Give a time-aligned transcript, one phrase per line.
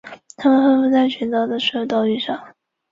[0.35, 2.55] 它们分布在群岛的所有岛屿上。